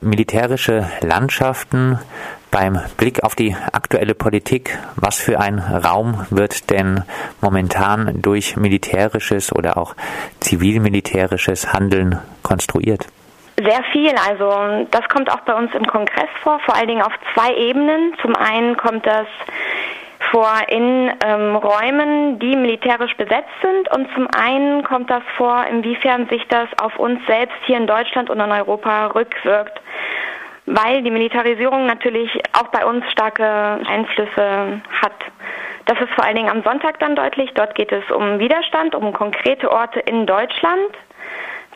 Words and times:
Militärische 0.00 0.88
Landschaften 1.00 1.98
beim 2.52 2.78
Blick 2.96 3.24
auf 3.24 3.34
die 3.34 3.56
aktuelle 3.72 4.14
Politik, 4.14 4.78
was 4.94 5.20
für 5.20 5.40
ein 5.40 5.58
Raum 5.58 6.24
wird 6.30 6.70
denn 6.70 7.02
momentan 7.40 8.22
durch 8.22 8.56
militärisches 8.56 9.52
oder 9.52 9.76
auch 9.76 9.96
zivilmilitärisches 10.38 11.72
Handeln 11.72 12.16
konstruiert? 12.44 13.08
Sehr 13.56 13.82
viel. 13.90 14.14
Also 14.28 14.86
das 14.92 15.08
kommt 15.08 15.32
auch 15.32 15.40
bei 15.40 15.54
uns 15.54 15.74
im 15.74 15.84
Kongress 15.84 16.30
vor, 16.44 16.60
vor 16.60 16.76
allen 16.76 16.86
Dingen 16.86 17.02
auf 17.02 17.14
zwei 17.34 17.52
Ebenen. 17.56 18.14
Zum 18.22 18.36
einen 18.36 18.76
kommt 18.76 19.04
das 19.04 19.26
vor 20.30 20.52
in 20.68 21.10
ähm, 21.24 21.56
Räumen, 21.56 22.38
die 22.38 22.56
militärisch 22.56 23.14
besetzt 23.16 23.52
sind 23.62 23.90
und 23.94 24.08
zum 24.14 24.28
einen 24.36 24.84
kommt 24.84 25.10
das 25.10 25.22
vor, 25.36 25.64
inwiefern 25.70 26.28
sich 26.28 26.46
das 26.48 26.68
auf 26.80 26.98
uns 26.98 27.20
selbst 27.26 27.56
hier 27.66 27.76
in 27.76 27.86
Deutschland 27.86 28.30
und 28.30 28.40
in 28.40 28.50
Europa 28.50 29.06
rückwirkt, 29.08 29.80
weil 30.66 31.02
die 31.02 31.10
Militarisierung 31.10 31.86
natürlich 31.86 32.30
auch 32.52 32.68
bei 32.68 32.84
uns 32.84 33.04
starke 33.10 33.80
Einflüsse 33.86 34.80
hat. 35.02 35.14
Das 35.86 35.98
ist 36.00 36.12
vor 36.14 36.24
allen 36.24 36.36
Dingen 36.36 36.50
am 36.50 36.62
Sonntag 36.62 36.98
dann 36.98 37.16
deutlich. 37.16 37.50
Dort 37.54 37.74
geht 37.74 37.92
es 37.92 38.10
um 38.10 38.38
Widerstand, 38.38 38.94
um 38.94 39.12
konkrete 39.14 39.72
Orte 39.72 40.00
in 40.00 40.26
Deutschland, 40.26 40.90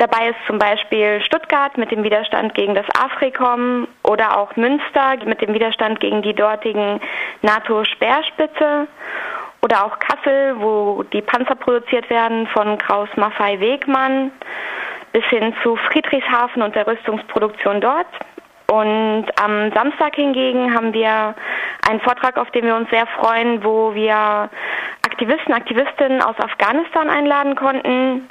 Dabei 0.02 0.30
ist 0.30 0.46
zum 0.48 0.58
Beispiel 0.58 1.22
Stuttgart 1.22 1.78
mit 1.78 1.92
dem 1.92 2.02
Widerstand 2.02 2.56
gegen 2.56 2.74
das 2.74 2.86
Afrikom 3.00 3.86
oder 4.02 4.36
auch 4.36 4.56
Münster 4.56 5.14
mit 5.24 5.40
dem 5.40 5.54
Widerstand 5.54 6.00
gegen 6.00 6.22
die 6.22 6.34
dortigen 6.34 7.00
NATO-Speerspitze 7.42 8.88
oder 9.62 9.84
auch 9.84 10.00
Kassel, 10.00 10.56
wo 10.58 11.04
die 11.04 11.22
Panzer 11.22 11.54
produziert 11.54 12.10
werden 12.10 12.48
von 12.48 12.78
Kraus 12.78 13.10
Maffei 13.14 13.60
Wegmann 13.60 14.32
bis 15.12 15.22
hin 15.26 15.54
zu 15.62 15.76
Friedrichshafen 15.76 16.62
und 16.62 16.74
der 16.74 16.88
Rüstungsproduktion 16.88 17.80
dort. 17.80 18.08
Und 18.66 19.26
am 19.40 19.70
Samstag 19.72 20.16
hingegen 20.16 20.74
haben 20.74 20.92
wir 20.92 21.36
einen 21.88 22.00
Vortrag, 22.00 22.38
auf 22.38 22.50
den 22.50 22.64
wir 22.64 22.74
uns 22.74 22.90
sehr 22.90 23.06
freuen, 23.06 23.62
wo 23.62 23.94
wir 23.94 24.50
Aktivisten, 25.04 25.54
Aktivistinnen 25.54 26.22
aus 26.22 26.38
Afghanistan 26.40 27.08
einladen 27.08 27.54
konnten, 27.54 28.28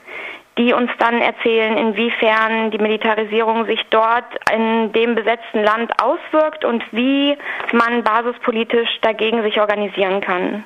die 0.57 0.73
uns 0.73 0.91
dann 0.99 1.21
erzählen, 1.21 1.77
inwiefern 1.77 2.71
die 2.71 2.77
Militarisierung 2.77 3.65
sich 3.65 3.79
dort 3.89 4.25
in 4.53 4.91
dem 4.91 5.15
besetzten 5.15 5.63
Land 5.63 5.91
auswirkt 6.01 6.65
und 6.65 6.83
wie 6.91 7.37
man 7.71 8.03
basispolitisch 8.03 8.99
dagegen 9.01 9.41
sich 9.43 9.59
organisieren 9.59 10.21
kann. 10.21 10.65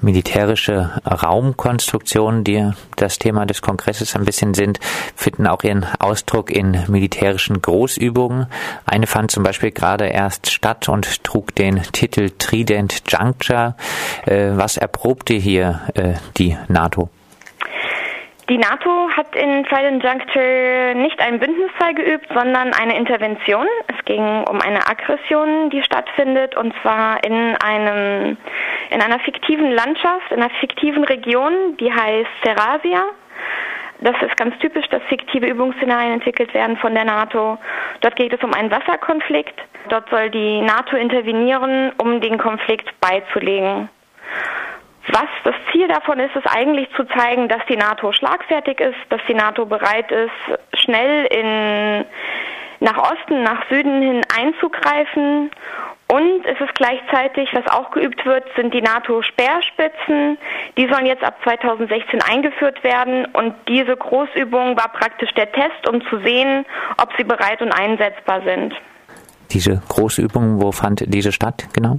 Militärische 0.00 0.90
Raumkonstruktionen, 1.06 2.44
die 2.44 2.70
das 2.96 3.18
Thema 3.18 3.46
des 3.46 3.62
Kongresses 3.62 4.14
ein 4.14 4.26
bisschen 4.26 4.52
sind, 4.52 4.78
finden 5.14 5.46
auch 5.46 5.64
ihren 5.64 5.86
Ausdruck 5.98 6.50
in 6.50 6.84
militärischen 6.88 7.62
Großübungen. 7.62 8.46
Eine 8.84 9.06
fand 9.06 9.30
zum 9.30 9.42
Beispiel 9.42 9.70
gerade 9.70 10.06
erst 10.06 10.50
statt 10.50 10.90
und 10.90 11.24
trug 11.24 11.54
den 11.54 11.82
Titel 11.92 12.30
Trident 12.38 13.04
Juncture. 13.08 13.74
Äh, 14.26 14.50
was 14.52 14.76
erprobte 14.76 15.32
hier 15.32 15.80
äh, 15.94 16.14
die 16.36 16.56
NATO? 16.68 17.08
Die 18.48 18.58
NATO 18.58 19.10
hat 19.10 19.34
in 19.34 19.64
Trident 19.64 20.04
Juncture 20.04 20.94
nicht 20.94 21.18
einen 21.20 21.40
Bündnisfall 21.40 21.94
geübt, 21.94 22.28
sondern 22.32 22.72
eine 22.74 22.96
Intervention. 22.96 23.66
Es 23.88 24.04
ging 24.04 24.22
um 24.44 24.60
eine 24.60 24.86
Aggression, 24.86 25.68
die 25.70 25.82
stattfindet, 25.82 26.56
und 26.56 26.72
zwar 26.80 27.24
in 27.24 27.56
einem, 27.56 28.36
in 28.90 29.02
einer 29.02 29.18
fiktiven 29.18 29.72
Landschaft, 29.72 30.30
in 30.30 30.40
einer 30.40 30.50
fiktiven 30.60 31.02
Region, 31.02 31.76
die 31.78 31.92
heißt 31.92 32.30
Serasia. 32.44 33.06
Das 34.00 34.14
ist 34.22 34.36
ganz 34.36 34.56
typisch, 34.60 34.86
dass 34.90 35.02
fiktive 35.08 35.46
Übungsszenarien 35.46 36.12
entwickelt 36.12 36.54
werden 36.54 36.76
von 36.76 36.94
der 36.94 37.04
NATO. 37.04 37.58
Dort 38.00 38.14
geht 38.14 38.32
es 38.32 38.42
um 38.44 38.54
einen 38.54 38.70
Wasserkonflikt. 38.70 39.58
Dort 39.88 40.08
soll 40.08 40.30
die 40.30 40.60
NATO 40.60 40.96
intervenieren, 40.96 41.90
um 41.98 42.20
den 42.20 42.38
Konflikt 42.38 42.88
beizulegen. 43.00 43.88
Was 45.08 45.28
das 45.44 45.54
Ziel 45.70 45.86
davon 45.88 46.18
ist, 46.18 46.34
ist 46.34 46.46
eigentlich 46.46 46.88
zu 46.96 47.04
zeigen, 47.04 47.48
dass 47.48 47.64
die 47.68 47.76
NATO 47.76 48.12
schlagfertig 48.12 48.80
ist, 48.80 48.96
dass 49.08 49.20
die 49.28 49.34
NATO 49.34 49.64
bereit 49.64 50.10
ist, 50.10 50.80
schnell 50.80 51.26
in, 51.26 52.04
nach 52.80 52.98
Osten, 52.98 53.42
nach 53.42 53.68
Süden 53.68 54.02
hin 54.02 54.22
einzugreifen. 54.36 55.50
Und 56.08 56.44
es 56.44 56.60
ist 56.60 56.74
gleichzeitig, 56.74 57.48
was 57.52 57.66
auch 57.72 57.90
geübt 57.90 58.24
wird, 58.24 58.44
sind 58.56 58.72
die 58.72 58.80
NATO-Speerspitzen. 58.80 60.38
Die 60.76 60.88
sollen 60.88 61.06
jetzt 61.06 61.24
ab 61.24 61.36
2016 61.42 62.22
eingeführt 62.22 62.82
werden. 62.84 63.26
Und 63.26 63.54
diese 63.68 63.96
Großübung 63.96 64.76
war 64.76 64.88
praktisch 64.92 65.32
der 65.34 65.50
Test, 65.50 65.88
um 65.88 66.00
zu 66.08 66.18
sehen, 66.20 66.64
ob 67.00 67.10
sie 67.16 67.24
bereit 67.24 67.60
und 67.60 67.72
einsetzbar 67.72 68.42
sind. 68.42 68.74
Diese 69.50 69.82
Großübung, 69.88 70.60
wo 70.62 70.70
fand 70.70 71.02
diese 71.06 71.32
statt 71.32 71.68
genau? 71.72 71.98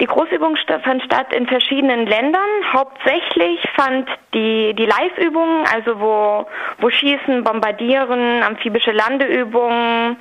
Die 0.00 0.06
Großübung 0.06 0.56
fand 0.84 1.02
statt 1.02 1.32
in 1.32 1.46
verschiedenen 1.46 2.06
Ländern. 2.06 2.48
Hauptsächlich 2.72 3.60
fand 3.74 4.08
die, 4.34 4.74
die 4.74 4.86
Live-Übung, 4.86 5.64
also 5.74 6.00
wo, 6.00 6.46
wo 6.78 6.90
Schießen, 6.90 7.44
Bombardieren, 7.44 8.42
amphibische 8.42 8.92
Landeübungen, 8.92 10.16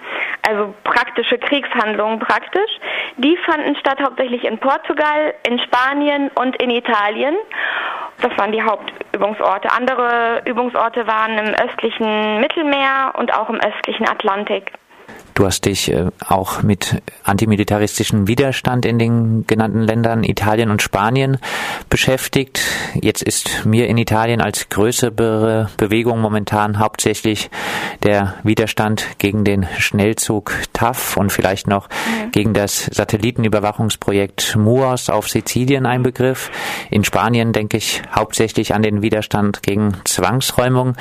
also 0.47 0.73
praktische 0.83 1.37
Kriegshandlungen 1.37 2.19
praktisch, 2.19 2.71
die 3.17 3.37
fanden 3.37 3.75
statt 3.75 3.99
hauptsächlich 4.01 4.43
in 4.43 4.57
Portugal, 4.57 5.33
in 5.47 5.59
Spanien 5.59 6.29
und 6.35 6.61
in 6.61 6.69
Italien. 6.69 7.35
Das 8.21 8.35
waren 8.37 8.51
die 8.51 8.63
Hauptübungsorte. 8.63 9.71
Andere 9.71 10.41
Übungsorte 10.45 11.05
waren 11.05 11.37
im 11.37 11.53
östlichen 11.53 12.39
Mittelmeer 12.39 13.13
und 13.15 13.33
auch 13.33 13.49
im 13.49 13.59
östlichen 13.59 14.07
Atlantik. 14.07 14.71
Du 15.37 15.45
hast 15.45 15.65
dich 15.65 15.91
äh, 15.91 16.07
auch 16.27 16.63
mit 16.63 16.99
antimilitaristischen 17.23 18.27
Widerstand 18.27 18.87
in 18.87 18.97
den 18.97 19.45
genannten 19.45 19.81
Ländern 19.81 20.23
Italien 20.23 20.71
und 20.71 20.81
Spanien 20.81 21.37
beschäftigt. 21.91 22.59
Jetzt 22.95 23.21
ist 23.21 23.63
mir 23.63 23.85
in 23.87 23.99
Italien 23.99 24.41
als 24.41 24.67
größere 24.69 25.69
Bewegung 25.77 26.21
momentan 26.21 26.79
hauptsächlich 26.79 27.51
der 28.01 28.33
Widerstand 28.41 29.05
gegen 29.19 29.43
den 29.43 29.67
Schnellzug 29.77 30.53
TAF 30.73 31.17
und 31.17 31.31
vielleicht 31.31 31.67
noch 31.67 31.87
ja. 31.89 32.29
gegen 32.31 32.55
das 32.55 32.85
Satellitenüberwachungsprojekt 32.85 34.55
MUOS 34.55 35.11
auf 35.11 35.29
Sizilien 35.29 35.85
ein 35.85 36.01
Begriff. 36.01 36.49
In 36.89 37.03
Spanien 37.03 37.53
denke 37.53 37.77
ich 37.77 38.01
hauptsächlich 38.11 38.73
an 38.73 38.81
den 38.81 39.03
Widerstand 39.03 39.61
gegen 39.61 39.97
Zwangsräumung. 40.03 40.95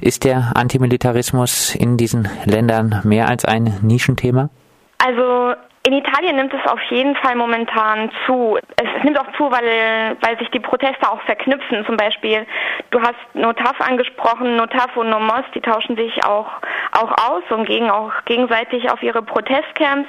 Ist 0.00 0.24
der 0.24 0.56
Antimilitarismus 0.56 1.74
in 1.74 1.98
diesen 1.98 2.26
Ländern 2.46 3.02
mehr 3.04 3.28
als 3.28 3.44
ein 3.44 3.81
Nischenthema? 3.82 4.50
Also 4.98 5.54
in 5.84 5.94
Italien 5.94 6.36
nimmt 6.36 6.54
es 6.54 6.70
auf 6.70 6.80
jeden 6.90 7.16
Fall 7.16 7.34
momentan 7.34 8.08
zu. 8.24 8.56
Es 8.76 9.02
nimmt 9.02 9.18
auch 9.18 9.32
zu, 9.36 9.50
weil, 9.50 10.16
weil 10.20 10.38
sich 10.38 10.48
die 10.50 10.60
Proteste 10.60 11.10
auch 11.10 11.20
verknüpfen. 11.22 11.84
Zum 11.86 11.96
Beispiel, 11.96 12.46
du 12.92 13.00
hast 13.00 13.16
Notaf 13.34 13.80
angesprochen, 13.80 14.54
Notaf 14.56 14.96
und 14.96 15.10
Nomos, 15.10 15.42
die 15.56 15.60
tauschen 15.60 15.96
sich 15.96 16.24
auch, 16.24 16.46
auch 16.92 17.10
aus 17.28 17.42
und 17.50 17.66
gehen 17.66 17.90
auch 17.90 18.12
gegenseitig 18.26 18.92
auf 18.92 19.02
ihre 19.02 19.22
Protestcamps. 19.22 20.08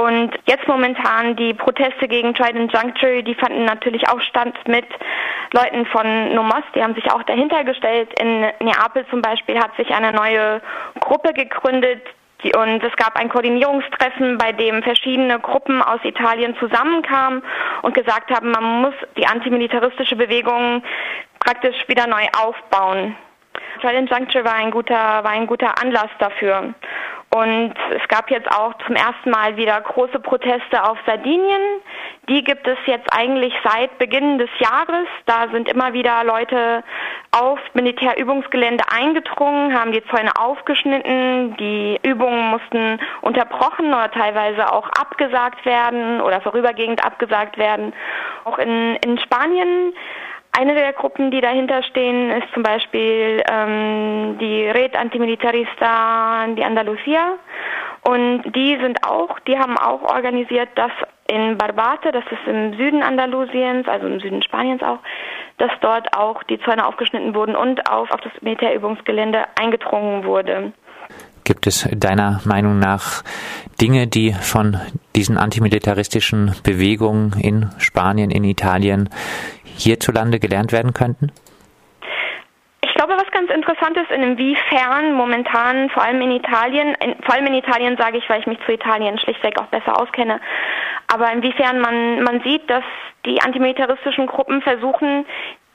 Und 0.00 0.30
jetzt 0.46 0.68
momentan 0.68 1.34
die 1.34 1.54
Proteste 1.54 2.06
gegen 2.06 2.32
Trident 2.32 2.72
Juncture, 2.72 3.24
die 3.24 3.34
fanden 3.34 3.64
natürlich 3.64 4.08
auch 4.08 4.20
statt 4.20 4.54
mit 4.68 4.86
Leuten 5.52 5.86
von 5.86 6.34
Nomos, 6.34 6.62
die 6.76 6.84
haben 6.84 6.94
sich 6.94 7.10
auch 7.10 7.24
dahinter 7.24 7.64
gestellt. 7.64 8.08
In 8.20 8.42
Neapel 8.60 9.04
zum 9.10 9.22
Beispiel 9.22 9.58
hat 9.58 9.74
sich 9.76 9.90
eine 9.92 10.12
neue 10.12 10.62
Gruppe 11.00 11.32
gegründet, 11.32 12.00
und 12.44 12.82
es 12.82 12.96
gab 12.96 13.16
ein 13.16 13.28
Koordinierungstreffen, 13.28 14.38
bei 14.38 14.52
dem 14.52 14.82
verschiedene 14.82 15.38
Gruppen 15.38 15.82
aus 15.82 16.00
Italien 16.04 16.56
zusammenkamen 16.58 17.42
und 17.82 17.94
gesagt 17.94 18.30
haben, 18.30 18.50
man 18.50 18.82
muss 18.82 18.94
die 19.16 19.26
antimilitaristische 19.26 20.16
Bewegung 20.16 20.82
praktisch 21.38 21.76
wieder 21.88 22.06
neu 22.06 22.26
aufbauen. 22.38 23.16
Trident 23.80 24.10
Juncture 24.10 24.44
war 24.44 24.54
ein 24.54 24.70
guter, 24.70 24.94
war 24.94 25.30
ein 25.30 25.46
guter 25.46 25.80
Anlass 25.80 26.10
dafür. 26.18 26.74
Und 27.32 27.74
es 27.94 28.08
gab 28.08 28.28
jetzt 28.28 28.50
auch 28.50 28.74
zum 28.86 28.96
ersten 28.96 29.30
Mal 29.30 29.56
wieder 29.56 29.80
große 29.80 30.18
Proteste 30.18 30.82
auf 30.82 30.98
Sardinien. 31.06 31.80
Die 32.28 32.42
gibt 32.42 32.66
es 32.66 32.76
jetzt 32.86 33.08
eigentlich 33.12 33.54
seit 33.62 33.98
Beginn 33.98 34.38
des 34.38 34.50
Jahres. 34.58 35.06
Da 35.26 35.46
sind 35.52 35.68
immer 35.68 35.92
wieder 35.92 36.24
Leute 36.24 36.82
auf 37.30 37.60
Militärübungsgelände 37.74 38.82
eingedrungen, 38.92 39.78
haben 39.78 39.92
die 39.92 40.04
Zäune 40.06 40.32
aufgeschnitten. 40.36 41.56
Die 41.56 42.00
Übungen 42.02 42.50
mussten 42.50 42.98
unterbrochen 43.20 43.94
oder 43.94 44.10
teilweise 44.10 44.72
auch 44.72 44.88
abgesagt 44.88 45.64
werden 45.64 46.20
oder 46.20 46.40
vorübergehend 46.40 47.04
abgesagt 47.04 47.58
werden. 47.58 47.92
Auch 48.44 48.58
in, 48.58 48.96
in 49.04 49.18
Spanien 49.18 49.92
eine 50.52 50.74
der 50.74 50.92
Gruppen, 50.92 51.30
die 51.30 51.40
dahinter 51.40 51.82
stehen, 51.82 52.30
ist 52.30 52.52
zum 52.52 52.62
Beispiel 52.62 53.42
ähm, 53.50 54.38
die 54.38 54.68
Red 54.68 54.96
Antimilitarista 54.96 56.46
di 56.48 56.62
Andalusia. 56.62 57.36
Und 58.02 58.42
die 58.54 58.78
sind 58.80 59.04
auch, 59.06 59.38
die 59.40 59.58
haben 59.58 59.76
auch 59.76 60.02
organisiert, 60.02 60.68
dass 60.74 60.92
in 61.28 61.56
Barbate, 61.58 62.12
das 62.12 62.24
ist 62.24 62.46
im 62.46 62.76
Süden 62.76 63.02
Andalusiens, 63.02 63.86
also 63.86 64.06
im 64.06 64.20
Süden 64.20 64.42
Spaniens 64.42 64.82
auch, 64.82 64.98
dass 65.58 65.70
dort 65.80 66.16
auch 66.16 66.42
die 66.44 66.58
Zäune 66.60 66.86
aufgeschnitten 66.86 67.34
wurden 67.34 67.54
und 67.54 67.88
auf, 67.90 68.10
auf 68.10 68.20
das 68.20 68.32
Militärübungsgelände 68.40 69.44
eingedrungen 69.60 70.24
wurde. 70.24 70.72
Gibt 71.44 71.66
es 71.66 71.88
deiner 71.92 72.40
Meinung 72.44 72.78
nach 72.78 73.22
Dinge, 73.80 74.06
die 74.06 74.32
von 74.32 74.78
diesen 75.16 75.36
antimilitaristischen 75.36 76.54
Bewegungen 76.62 77.34
in 77.40 77.70
Spanien, 77.78 78.30
in 78.30 78.44
Italien 78.44 79.08
hierzulande 79.80 80.38
gelernt 80.38 80.72
werden 80.72 80.94
könnten? 80.94 81.32
Ich 82.82 82.94
glaube, 82.94 83.14
was 83.14 83.30
ganz 83.30 83.50
interessant 83.50 83.96
ist, 83.96 84.10
inwiefern 84.10 85.14
momentan, 85.14 85.90
vor 85.90 86.02
allem 86.02 86.20
in 86.20 86.32
Italien, 86.32 86.94
in, 87.00 87.14
vor 87.22 87.34
allem 87.34 87.46
in 87.46 87.54
Italien 87.54 87.96
sage 87.96 88.18
ich, 88.18 88.28
weil 88.28 88.40
ich 88.40 88.46
mich 88.46 88.58
zu 88.66 88.72
Italien 88.72 89.18
schlichtweg 89.18 89.58
auch 89.60 89.66
besser 89.66 90.00
auskenne, 90.00 90.40
aber 91.06 91.32
inwiefern 91.32 91.80
man, 91.80 92.22
man 92.22 92.40
sieht, 92.42 92.68
dass 92.68 92.84
die 93.24 93.40
antimilitaristischen 93.40 94.26
Gruppen 94.26 94.62
versuchen, 94.62 95.26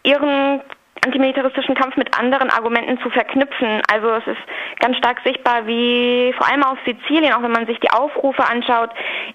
ihren 0.03 0.61
antimilitaristischen 1.05 1.75
Kampf 1.75 1.95
mit 1.95 2.17
anderen 2.19 2.49
Argumenten 2.49 2.99
zu 3.01 3.09
verknüpfen. 3.09 3.81
Also 3.91 4.09
es 4.09 4.27
ist 4.27 4.41
ganz 4.79 4.97
stark 4.97 5.21
sichtbar, 5.23 5.67
wie 5.67 6.33
vor 6.37 6.49
allem 6.49 6.63
auf 6.63 6.77
Sizilien, 6.85 7.33
auch 7.33 7.43
wenn 7.43 7.51
man 7.51 7.67
sich 7.67 7.79
die 7.79 7.91
Aufrufe 7.91 8.43
anschaut, 8.43 8.89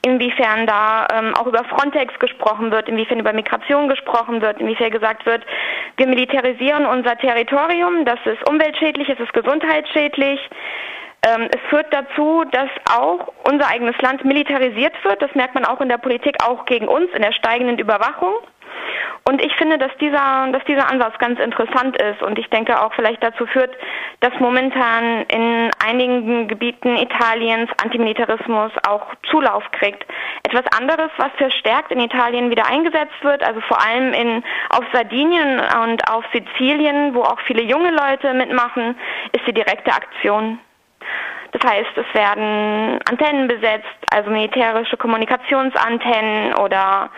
inwiefern 0.05 0.67
da 0.67 1.07
ähm, 1.13 1.35
auch 1.35 1.47
über 1.47 1.65
Frontex 1.65 2.19
gesprochen 2.19 2.71
wird, 2.71 2.89
inwiefern 2.89 3.21
über 3.21 3.33
Migration 3.33 3.89
gesprochen 3.89 4.43
wird, 4.43 4.61
inwiefern 4.61 4.91
gesagt 4.91 5.25
wird, 5.27 5.45
wir 5.97 6.07
militarisieren 6.07 6.87
unser 6.87 7.17
Territorium, 7.17 8.05
das 8.05 8.19
ist 8.25 8.49
umweltschädlich, 8.49 9.09
es 9.09 9.21
ist 9.21 9.33
gesundheitsschädlich. 9.33 10.41
Ähm, 11.23 11.49
es 11.53 11.61
führt 11.69 11.93
dazu, 11.93 12.45
dass 12.51 12.71
auch 12.91 13.33
unser 13.45 13.69
eigenes 13.69 13.97
Land 14.01 14.25
militarisiert 14.25 14.95
wird. 15.05 15.21
Das 15.21 15.35
merkt 15.35 15.55
man 15.55 15.67
auch 15.67 15.81
in 15.83 15.91
der 15.91 15.99
Politik, 15.99 16.37
auch 16.43 16.65
gegen 16.65 16.89
uns, 16.89 17.11
in 17.15 17.21
der 17.21 17.33
steigenden 17.33 17.79
Überwachung. 17.79 18.33
Und 19.25 19.43
ich 19.43 19.55
finde, 19.57 19.79
dass 19.79 19.93
dieser, 20.01 20.49
dass 20.53 20.65
dieser 20.65 20.91
Ansatz 20.91 21.17
ganz 21.19 21.39
interessant 21.39 22.01
ist 22.01 22.23
und 22.23 22.39
ich 22.39 22.49
denke 22.49 22.81
auch 22.81 22.93
vielleicht 22.95 23.23
dazu 23.23 23.47
führt, 23.47 23.77
dass 24.21 24.33
momentan 24.41 25.23
in 25.27 25.71
einigen 25.85 26.49
Gebieten 26.49 26.97
Italiens 26.97 27.71
Antimilitarismus 27.83 28.73
auch 28.89 29.07
Zulauf 29.31 29.63
kriegt. 29.73 30.05
Etwas 30.43 30.65
anderes, 30.79 31.11
was 31.19 31.31
verstärkt 31.37 31.93
in 31.93 32.01
Italien 32.01 32.51
wieder 32.51 32.67
eingesetzt 32.67 33.23
wird, 33.23 33.43
also 33.43 33.61
vor 33.63 33.81
allem 33.81 34.13
in, 34.15 34.43
auf 34.71 34.85
Sardinien 34.93 35.61
und 35.85 36.11
auf 36.11 36.25
Sizilien, 36.33 37.15
wo 37.15 37.23
auch 37.23 37.41
viele 37.47 37.63
junge 37.63 37.91
Leute 37.91 38.35
mitmachen, 38.35 38.97
ist 39.33 39.47
die 39.47 39.55
direkte 39.55 39.93
Aktion. 39.93 40.59
Das 41.53 41.71
heißt, 41.71 41.91
es 41.97 42.15
werden 42.15 43.01
Antennen 43.09 43.49
besetzt, 43.49 43.87
also 44.13 44.31
militärische 44.31 44.97
Kommunikationsantennen 44.97 46.55
oder 46.55 47.11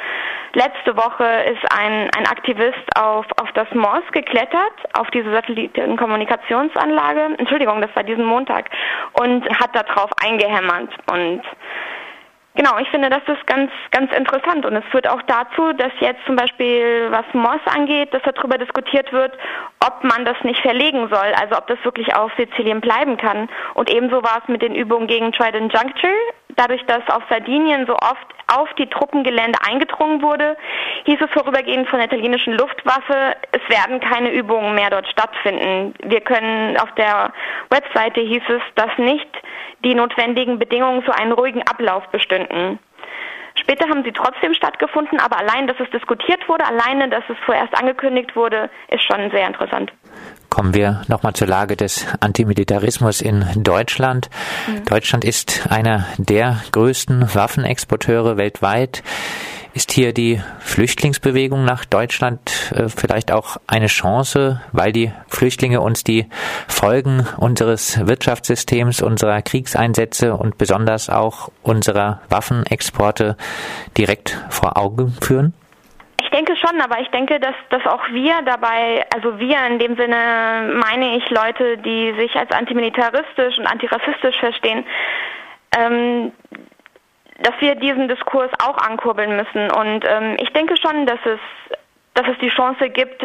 letzte 0.54 0.96
Woche 0.96 1.24
ist 1.24 1.62
ein, 1.72 2.10
ein 2.16 2.26
Aktivist 2.26 2.96
auf, 2.96 3.26
auf 3.40 3.50
das 3.54 3.68
MOS 3.74 4.02
geklettert, 4.12 4.72
auf 4.94 5.10
diese 5.10 5.30
Satellitenkommunikationsanlage. 5.30 7.36
Entschuldigung, 7.38 7.80
das 7.80 7.94
war 7.94 8.02
diesen 8.02 8.24
Montag 8.24 8.70
und 9.14 9.48
hat 9.58 9.74
darauf 9.74 10.10
eingehämmert 10.22 10.90
und 11.10 11.42
Genau, 12.54 12.76
ich 12.78 12.88
finde, 12.90 13.08
das 13.08 13.22
ist 13.28 13.46
ganz, 13.46 13.70
ganz 13.92 14.14
interessant 14.14 14.66
und 14.66 14.76
es 14.76 14.84
führt 14.90 15.08
auch 15.08 15.22
dazu, 15.22 15.72
dass 15.72 15.90
jetzt 16.00 16.20
zum 16.26 16.36
Beispiel, 16.36 17.08
was 17.10 17.24
Moss 17.32 17.60
angeht, 17.64 18.12
dass 18.12 18.20
darüber 18.22 18.58
diskutiert 18.58 19.10
wird, 19.10 19.32
ob 19.80 20.04
man 20.04 20.26
das 20.26 20.36
nicht 20.42 20.60
verlegen 20.60 21.08
soll, 21.10 21.32
also 21.40 21.56
ob 21.56 21.66
das 21.68 21.78
wirklich 21.82 22.14
auf 22.14 22.30
Sizilien 22.36 22.82
bleiben 22.82 23.16
kann. 23.16 23.48
Und 23.72 23.90
ebenso 23.90 24.22
war 24.22 24.42
es 24.42 24.48
mit 24.48 24.60
den 24.60 24.74
Übungen 24.74 25.06
gegen 25.06 25.32
Trident 25.32 25.72
Juncture. 25.72 26.12
Dadurch, 26.56 26.84
dass 26.86 27.02
auf 27.08 27.22
Sardinien 27.30 27.86
so 27.86 27.94
oft 27.94 28.26
auf 28.54 28.68
die 28.74 28.86
Truppengelände 28.86 29.58
eingedrungen 29.66 30.22
wurde, 30.22 30.56
hieß 31.04 31.18
es 31.20 31.30
vorübergehend 31.30 31.88
von 31.88 31.98
der 31.98 32.08
italienischen 32.08 32.54
Luftwaffe, 32.54 33.36
es 33.52 33.68
werden 33.68 34.00
keine 34.00 34.30
Übungen 34.30 34.74
mehr 34.74 34.90
dort 34.90 35.08
stattfinden. 35.08 35.94
Wir 36.02 36.20
können 36.20 36.76
auf 36.78 36.92
der 36.96 37.32
Webseite 37.70 38.20
hieß 38.20 38.42
es, 38.48 38.62
dass 38.74 38.90
nicht 38.98 39.28
die 39.84 39.94
notwendigen 39.94 40.58
Bedingungen 40.58 41.02
für 41.02 41.14
einen 41.14 41.32
ruhigen 41.32 41.62
Ablauf 41.62 42.06
bestünden. 42.08 42.78
Später 43.54 43.88
haben 43.88 44.04
sie 44.04 44.12
trotzdem 44.12 44.54
stattgefunden, 44.54 45.20
aber 45.20 45.38
allein, 45.38 45.66
dass 45.66 45.78
es 45.78 45.90
diskutiert 45.90 46.48
wurde, 46.48 46.64
alleine, 46.66 47.08
dass 47.08 47.24
es 47.28 47.36
vorerst 47.44 47.74
angekündigt 47.78 48.34
wurde, 48.34 48.70
ist 48.88 49.02
schon 49.02 49.30
sehr 49.30 49.46
interessant. 49.46 49.92
Kommen 50.52 50.74
wir 50.74 51.00
nochmal 51.08 51.32
zur 51.32 51.46
Lage 51.46 51.76
des 51.76 52.04
Antimilitarismus 52.20 53.22
in 53.22 53.46
Deutschland. 53.56 54.28
Mhm. 54.68 54.84
Deutschland 54.84 55.24
ist 55.24 55.66
einer 55.70 56.06
der 56.18 56.62
größten 56.72 57.34
Waffenexporteure 57.34 58.36
weltweit. 58.36 59.02
Ist 59.74 59.92
hier 59.92 60.12
die 60.12 60.42
Flüchtlingsbewegung 60.58 61.64
nach 61.64 61.86
Deutschland 61.86 62.72
äh, 62.74 62.90
vielleicht 62.90 63.32
auch 63.32 63.56
eine 63.66 63.86
Chance, 63.86 64.60
weil 64.72 64.92
die 64.92 65.10
Flüchtlinge 65.28 65.80
uns 65.80 66.04
die 66.04 66.26
Folgen 66.68 67.26
unseres 67.38 68.06
Wirtschaftssystems, 68.06 69.00
unserer 69.00 69.40
Kriegseinsätze 69.40 70.34
und 70.36 70.58
besonders 70.58 71.08
auch 71.08 71.50
unserer 71.62 72.20
Waffenexporte 72.28 73.38
direkt 73.96 74.38
vor 74.50 74.76
Augen 74.76 75.16
führen? 75.22 75.54
Denke 76.52 76.68
schon, 76.68 76.80
aber 76.82 77.00
ich 77.00 77.08
denke, 77.08 77.40
dass, 77.40 77.54
dass 77.70 77.86
auch 77.86 78.06
wir 78.10 78.42
dabei, 78.44 79.06
also 79.14 79.38
wir 79.38 79.56
in 79.66 79.78
dem 79.78 79.96
Sinne 79.96 80.74
meine 80.84 81.16
ich 81.16 81.30
Leute, 81.30 81.78
die 81.78 82.12
sich 82.18 82.36
als 82.36 82.50
antimilitaristisch 82.50 83.58
und 83.58 83.66
antirassistisch 83.66 84.38
verstehen, 84.38 84.84
ähm, 85.78 86.30
dass 87.38 87.54
wir 87.60 87.74
diesen 87.76 88.08
Diskurs 88.08 88.50
auch 88.62 88.76
ankurbeln 88.76 89.36
müssen. 89.36 89.70
Und 89.70 90.04
ähm, 90.06 90.36
ich 90.40 90.50
denke 90.50 90.76
schon, 90.76 91.06
dass 91.06 91.20
es, 91.24 91.40
dass 92.14 92.28
es 92.28 92.38
die 92.42 92.50
Chance 92.50 92.90
gibt, 92.90 93.24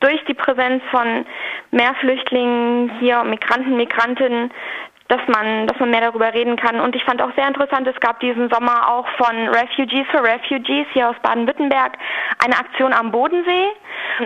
durch 0.00 0.22
die 0.26 0.34
Präsenz 0.34 0.82
von 0.90 1.24
mehr 1.70 1.94
Flüchtlingen 1.94 2.90
hier, 3.00 3.24
Migranten, 3.24 3.76
Migrantinnen, 3.76 4.50
dass 5.08 5.20
man, 5.26 5.66
dass 5.66 5.78
man 5.80 5.90
mehr 5.90 6.02
darüber 6.02 6.32
reden 6.34 6.56
kann. 6.56 6.80
Und 6.80 6.94
ich 6.94 7.02
fand 7.04 7.22
auch 7.22 7.34
sehr 7.34 7.48
interessant, 7.48 7.86
es 7.88 7.98
gab 8.00 8.20
diesen 8.20 8.50
Sommer 8.50 8.90
auch 8.90 9.08
von 9.16 9.48
Refugees 9.48 10.06
for 10.10 10.22
Refugees 10.22 10.86
hier 10.92 11.08
aus 11.08 11.16
Baden-Württemberg 11.22 11.96
eine 12.44 12.58
Aktion 12.58 12.92
am 12.92 13.10
Bodensee, 13.10 13.68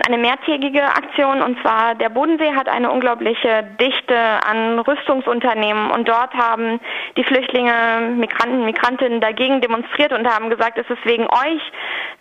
eine 0.05 0.17
mehrtägige 0.17 0.83
Aktion. 0.83 1.41
Und 1.41 1.59
zwar 1.61 1.95
der 1.95 2.09
Bodensee 2.09 2.53
hat 2.53 2.67
eine 2.67 2.91
unglaubliche 2.91 3.63
Dichte 3.79 4.17
an 4.45 4.79
Rüstungsunternehmen 4.79 5.89
und 5.89 6.07
dort 6.07 6.33
haben 6.33 6.81
die 7.15 7.23
Flüchtlinge, 7.23 8.13
Migranten, 8.17 8.65
Migrantinnen 8.65 9.21
dagegen 9.21 9.61
demonstriert 9.61 10.11
und 10.11 10.27
haben 10.27 10.49
gesagt, 10.49 10.77
es 10.77 10.89
ist 10.89 11.05
wegen 11.05 11.27
euch, 11.27 11.61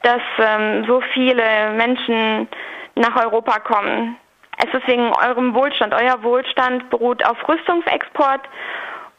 dass 0.02 0.22
ähm, 0.38 0.84
so 0.86 1.00
viele 1.12 1.72
Menschen 1.76 2.48
nach 2.94 3.16
Europa 3.16 3.58
kommen. 3.58 4.16
Es 4.64 4.72
ist 4.72 4.86
wegen 4.86 5.10
eurem 5.12 5.54
Wohlstand. 5.54 5.92
Euer 5.92 6.22
Wohlstand 6.22 6.88
beruht 6.90 7.24
auf 7.24 7.36
Rüstungsexport. 7.48 8.42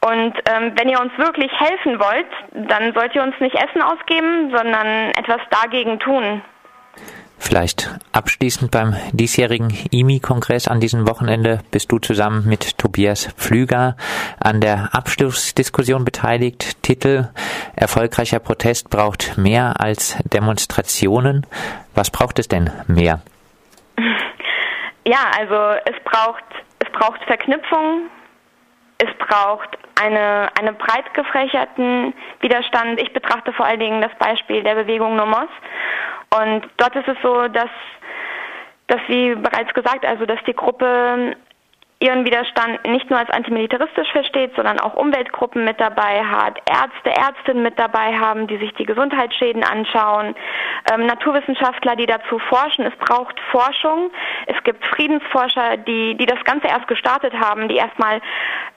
Und 0.00 0.34
ähm, 0.46 0.72
wenn 0.76 0.88
ihr 0.88 1.00
uns 1.00 1.12
wirklich 1.18 1.50
helfen 1.58 1.98
wollt, 1.98 2.68
dann 2.68 2.92
sollt 2.94 3.14
ihr 3.14 3.22
uns 3.22 3.34
nicht 3.40 3.54
Essen 3.54 3.82
ausgeben, 3.82 4.50
sondern 4.54 5.10
etwas 5.12 5.40
dagegen 5.50 5.98
tun. 5.98 6.42
Vielleicht 7.38 7.90
abschließend 8.12 8.70
beim 8.70 8.96
diesjährigen 9.12 9.70
IMI-Kongress 9.90 10.66
an 10.68 10.80
diesem 10.80 11.06
Wochenende 11.06 11.60
bist 11.70 11.92
du 11.92 11.98
zusammen 11.98 12.48
mit 12.48 12.78
Tobias 12.78 13.26
Pflüger 13.36 13.96
an 14.40 14.60
der 14.60 14.94
Abschlussdiskussion 14.94 16.04
beteiligt. 16.04 16.82
Titel 16.82 17.28
Erfolgreicher 17.76 18.38
Protest 18.38 18.88
braucht 18.88 19.36
mehr 19.36 19.80
als 19.80 20.16
Demonstrationen. 20.24 21.46
Was 21.94 22.10
braucht 22.10 22.38
es 22.38 22.48
denn 22.48 22.70
mehr? 22.86 23.20
Ja, 25.06 25.30
also 25.38 25.80
es 25.84 26.02
braucht, 26.04 26.44
es 26.78 26.90
braucht 26.92 27.22
Verknüpfung, 27.24 28.10
es 28.98 29.12
braucht 29.18 29.76
eine, 30.00 30.48
eine 30.58 30.72
breit 30.72 31.12
gefächerten 31.14 32.14
Widerstand. 32.40 33.00
Ich 33.00 33.12
betrachte 33.12 33.52
vor 33.52 33.66
allen 33.66 33.80
Dingen 33.80 34.00
das 34.00 34.14
Beispiel 34.18 34.62
der 34.62 34.74
Bewegung 34.74 35.16
Nomos. 35.16 35.48
Und 36.36 36.68
dort 36.78 36.96
ist 36.96 37.08
es 37.08 37.16
so, 37.22 37.48
dass, 37.48 37.70
dass 38.86 39.00
wie 39.08 39.34
bereits 39.34 39.72
gesagt, 39.74 40.04
also 40.06 40.26
dass 40.26 40.42
die 40.46 40.54
Gruppe 40.54 41.36
ihren 42.04 42.24
Widerstand 42.26 42.86
nicht 42.86 43.08
nur 43.08 43.18
als 43.18 43.30
antimilitaristisch 43.30 44.10
versteht, 44.12 44.54
sondern 44.54 44.78
auch 44.78 44.94
Umweltgruppen 44.94 45.64
mit 45.64 45.80
dabei 45.80 46.22
hat, 46.22 46.60
Ärzte, 46.68 47.10
Ärztinnen 47.10 47.62
mit 47.62 47.78
dabei 47.78 48.18
haben, 48.18 48.46
die 48.46 48.58
sich 48.58 48.72
die 48.74 48.84
Gesundheitsschäden 48.84 49.64
anschauen, 49.64 50.34
ähm, 50.92 51.06
Naturwissenschaftler, 51.06 51.96
die 51.96 52.06
dazu 52.06 52.38
forschen. 52.38 52.84
Es 52.84 52.94
braucht 52.96 53.40
Forschung. 53.50 54.10
Es 54.46 54.62
gibt 54.64 54.84
Friedensforscher, 54.86 55.78
die, 55.78 56.14
die 56.16 56.26
das 56.26 56.42
Ganze 56.44 56.68
erst 56.68 56.88
gestartet 56.88 57.32
haben, 57.32 57.68
die 57.68 57.76
erstmal 57.76 58.20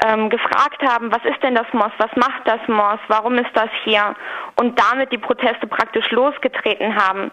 ähm, 0.06 0.30
gefragt 0.30 0.82
haben, 0.82 1.12
was 1.12 1.24
ist 1.26 1.44
denn 1.44 1.56
das 1.56 1.68
MOS, 1.74 1.92
was 1.98 2.16
macht 2.16 2.42
das 2.46 2.60
MOS, 2.68 3.00
warum 3.10 3.36
ist 3.36 3.52
das 3.54 3.70
hier 3.84 4.16
und 4.56 4.80
damit 4.80 5.12
die 5.12 5.18
Proteste 5.18 5.68
praktisch 5.68 6.10
losgetreten 6.12 6.96
haben. 6.96 7.32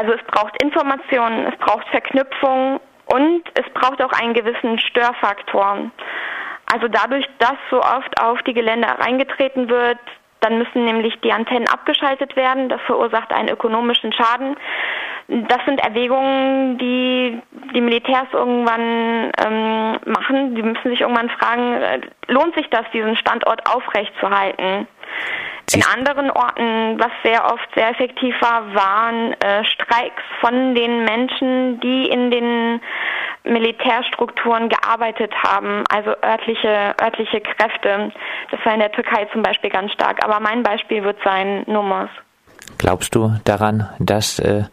Also 0.00 0.14
es 0.14 0.22
braucht 0.24 0.60
Informationen, 0.62 1.46
es 1.46 1.56
braucht 1.58 1.86
Verknüpfung 1.88 2.80
und 3.12 3.42
es 3.54 3.68
braucht 3.74 4.02
auch 4.02 4.12
einen 4.12 4.32
gewissen 4.32 4.78
Störfaktor. 4.78 5.90
Also 6.72 6.88
dadurch, 6.88 7.26
dass 7.38 7.56
so 7.70 7.80
oft 7.80 8.18
auf 8.20 8.42
die 8.44 8.54
Gelände 8.54 8.88
reingetreten 8.88 9.68
wird, 9.68 9.98
dann 10.40 10.58
müssen 10.58 10.84
nämlich 10.84 11.20
die 11.20 11.32
Antennen 11.32 11.68
abgeschaltet 11.68 12.34
werden. 12.36 12.68
Das 12.68 12.80
verursacht 12.82 13.32
einen 13.32 13.48
ökonomischen 13.50 14.12
Schaden. 14.12 14.56
das 15.28 15.58
sind 15.66 15.80
Erwägungen, 15.80 16.78
die 16.78 17.40
die 17.74 17.80
Militärs 17.80 18.26
irgendwann 18.32 19.30
ähm, 19.44 19.98
machen. 20.06 20.54
Die 20.54 20.62
müssen 20.62 20.90
sich 20.90 21.02
irgendwann 21.02 21.30
fragen, 21.30 21.74
äh, 21.74 22.00
lohnt 22.28 22.54
sich 22.56 22.68
das, 22.70 22.84
diesen 22.92 23.16
Standort 23.16 23.68
aufrechtzuerhalten? 23.68 24.88
In 25.72 25.82
anderen 25.84 26.30
Orten, 26.30 26.98
was 26.98 27.10
sehr 27.24 27.44
oft 27.44 27.66
sehr 27.74 27.90
effektiv 27.90 28.34
war, 28.40 28.74
waren 28.74 29.32
äh, 29.40 29.64
Streiks 29.64 30.22
von 30.40 30.74
den 30.74 31.04
Menschen, 31.04 31.80
die 31.80 32.08
in 32.08 32.30
den 32.30 32.80
Militärstrukturen 33.44 34.68
gearbeitet 34.68 35.32
haben, 35.42 35.84
also 35.88 36.10
örtliche, 36.22 36.94
örtliche 37.00 37.40
Kräfte. 37.40 38.12
Das 38.50 38.60
war 38.64 38.74
in 38.74 38.80
der 38.80 38.92
Türkei 38.92 39.26
zum 39.32 39.42
Beispiel 39.42 39.70
ganz 39.70 39.92
stark. 39.92 40.24
Aber 40.24 40.40
mein 40.40 40.62
Beispiel 40.62 41.02
wird 41.04 41.18
sein 41.24 41.64
Nummers. 41.66 42.10
Glaubst 42.78 43.14
du 43.14 43.32
daran, 43.44 43.88
dass 43.98 44.38
äh, 44.38 44.64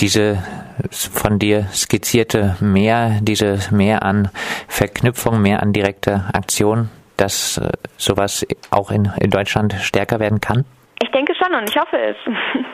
diese 0.00 0.42
von 0.90 1.38
dir 1.38 1.66
skizzierte 1.72 2.56
Mehr, 2.60 3.18
dieses 3.20 3.70
Mehr 3.70 4.02
an 4.02 4.30
Verknüpfung, 4.68 5.42
mehr 5.42 5.62
an 5.62 5.72
direkter 5.72 6.30
Aktion, 6.32 6.90
dass 7.18 7.58
äh, 7.58 7.70
sowas 7.98 8.46
auch 8.70 8.90
in, 8.90 9.12
in 9.20 9.30
Deutschland 9.30 9.74
stärker 9.80 10.18
werden 10.18 10.40
kann? 10.40 10.64
Ich 11.02 11.10
denke 11.10 11.34
schon 11.34 11.54
und 11.54 11.68
ich 11.68 11.76
hoffe 11.76 11.96
es. 11.96 12.16